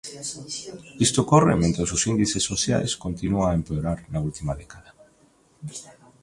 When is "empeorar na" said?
3.59-4.19